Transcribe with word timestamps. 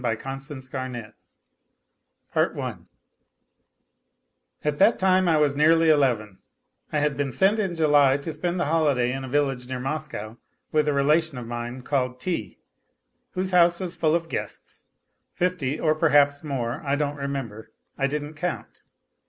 A 0.03 0.09
LITTLE 0.17 0.25
HERO 0.39 1.13
A 2.33 2.49
STORY 2.49 2.73
AT 4.63 4.77
that 4.79 4.97
time 4.97 5.27
I 5.29 5.37
was 5.37 5.55
nearly 5.55 5.89
eleven, 5.91 6.39
I 6.91 6.97
had 6.97 7.15
been 7.15 7.31
sent 7.31 7.59
in 7.59 7.75
July 7.75 8.17
to 8.17 8.33
spend 8.33 8.59
the 8.59 8.65
holiday 8.65 9.11
in 9.11 9.23
a 9.23 9.29
village 9.29 9.69
near 9.69 9.79
Moscow 9.79 10.39
with 10.71 10.87
a 10.87 10.93
relation 10.93 11.37
of 11.37 11.45
mine 11.45 11.83
called 11.83 12.19
T., 12.19 12.57
whose 13.33 13.51
house 13.51 13.79
was 13.79 13.95
full 13.95 14.15
of 14.15 14.27
guests, 14.27 14.85
fifty, 15.33 15.79
or 15.79 15.93
perhaps 15.93 16.43
more.... 16.43 16.81
I 16.83 16.95
don't 16.95 17.17
remember, 17.17 17.69
I 17.95 18.07
didn't 18.07 18.33
count. 18.33 18.81